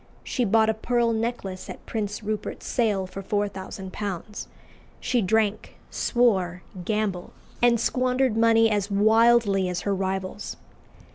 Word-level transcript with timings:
She 0.23 0.45
bought 0.45 0.67
a 0.67 0.73
pearl 0.73 1.13
necklace 1.13 1.69
at 1.69 1.85
Prince 1.85 2.23
Rupert's 2.23 2.65
sale 2.65 3.05
for 3.05 3.21
£4000. 3.21 4.47
She 4.99 5.21
drank, 5.21 5.75
swore, 5.91 6.63
gambled, 6.83 7.29
and 7.61 7.79
squandered 7.79 8.35
money 8.35 8.67
as 8.71 8.89
wildly 8.89 9.69
as 9.69 9.81
her 9.81 9.93
rivals. 9.93 10.55